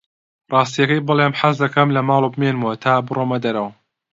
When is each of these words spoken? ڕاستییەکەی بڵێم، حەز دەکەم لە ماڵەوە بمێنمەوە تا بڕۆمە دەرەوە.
ڕاستییەکەی 0.51 1.05
بڵێم، 1.07 1.33
حەز 1.39 1.55
دەکەم 1.63 1.87
لە 1.95 2.01
ماڵەوە 2.07 2.31
بمێنمەوە 2.33 2.75
تا 2.83 2.93
بڕۆمە 3.07 3.37
دەرەوە. 3.45 3.71